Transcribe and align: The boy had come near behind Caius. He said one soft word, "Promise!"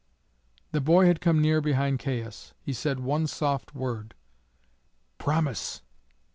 The 0.71 0.81
boy 0.81 1.05
had 1.05 1.21
come 1.21 1.39
near 1.43 1.61
behind 1.61 1.99
Caius. 1.99 2.55
He 2.59 2.73
said 2.73 3.01
one 3.01 3.27
soft 3.27 3.75
word, 3.75 4.15
"Promise!" 5.19 5.83